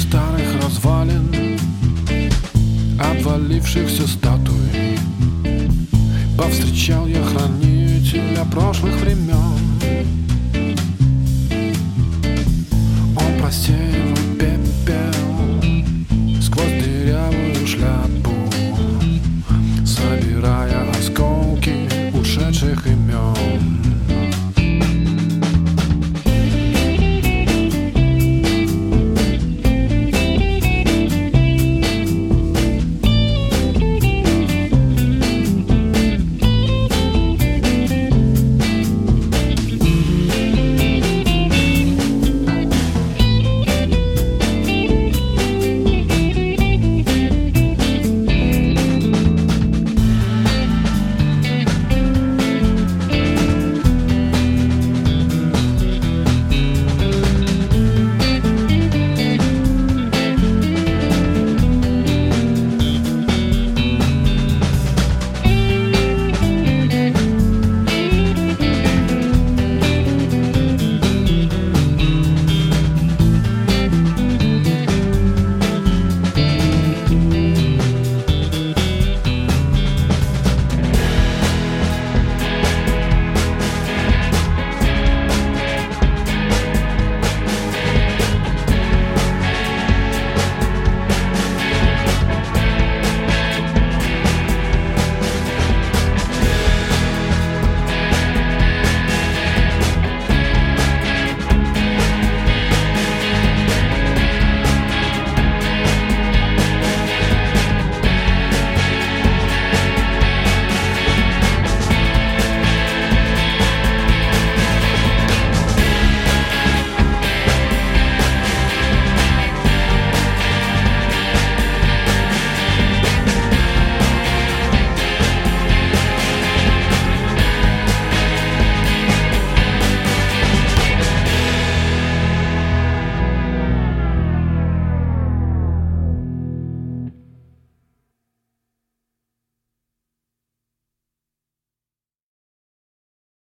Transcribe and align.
старых 0.00 0.62
развалин 0.62 1.58
Обвалившихся 2.98 4.06
статуй. 4.06 4.56
Повстречал 6.36 7.06
я 7.06 7.22
хранителя 7.22 8.44
прошлых 8.50 8.94
времен. 8.96 9.59